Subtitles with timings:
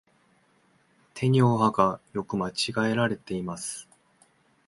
[1.13, 2.53] てにをはが、よく間違
[2.91, 3.87] えられています。